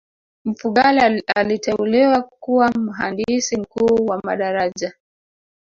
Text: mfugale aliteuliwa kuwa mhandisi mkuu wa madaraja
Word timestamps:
mfugale 0.45 1.21
aliteuliwa 1.35 2.21
kuwa 2.39 2.71
mhandisi 2.71 3.57
mkuu 3.57 4.05
wa 4.05 4.21
madaraja 4.23 4.93